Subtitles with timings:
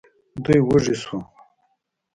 [0.43, 1.19] دوی وږي شوو.